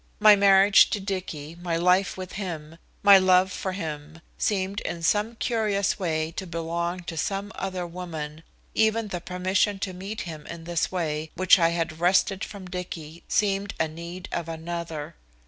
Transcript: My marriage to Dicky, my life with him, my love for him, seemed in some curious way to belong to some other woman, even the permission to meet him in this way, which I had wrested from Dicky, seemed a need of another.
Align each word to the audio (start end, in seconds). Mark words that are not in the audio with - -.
My 0.19 0.35
marriage 0.35 0.89
to 0.89 0.99
Dicky, 0.99 1.55
my 1.61 1.75
life 1.77 2.17
with 2.17 2.31
him, 2.31 2.79
my 3.03 3.19
love 3.19 3.51
for 3.51 3.73
him, 3.73 4.19
seemed 4.35 4.79
in 4.81 5.03
some 5.03 5.35
curious 5.35 5.99
way 5.99 6.31
to 6.37 6.47
belong 6.47 7.01
to 7.03 7.15
some 7.15 7.51
other 7.53 7.85
woman, 7.85 8.41
even 8.73 9.09
the 9.09 9.21
permission 9.21 9.77
to 9.77 9.93
meet 9.93 10.21
him 10.21 10.47
in 10.47 10.63
this 10.63 10.91
way, 10.91 11.29
which 11.35 11.59
I 11.59 11.69
had 11.69 11.99
wrested 11.99 12.43
from 12.43 12.67
Dicky, 12.67 13.21
seemed 13.27 13.75
a 13.79 13.87
need 13.87 14.27
of 14.31 14.49
another. 14.49 15.13